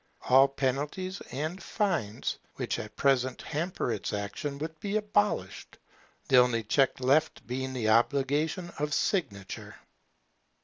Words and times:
All 0.29 0.47
penalties 0.47 1.21
and 1.31 1.61
fines 1.61 2.39
which 2.55 2.79
at 2.79 2.95
present 2.95 3.43
hamper 3.43 3.91
its 3.91 4.11
action 4.13 4.57
would 4.57 4.79
be 4.79 4.97
abolished, 4.97 5.77
the 6.27 6.37
only 6.37 6.63
check 6.63 6.99
left 6.99 7.45
being 7.45 7.73
the 7.73 7.87
obligation 7.89 8.71
of 8.79 8.95
signature. 8.95 9.75